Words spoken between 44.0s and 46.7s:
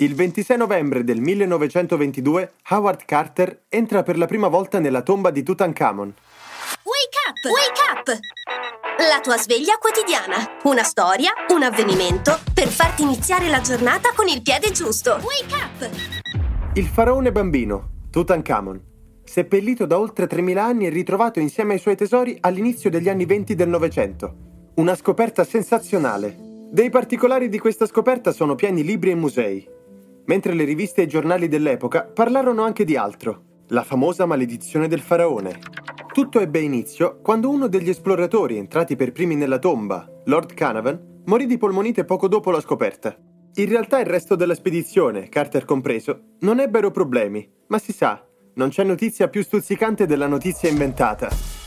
il resto della spedizione, Carter compreso, non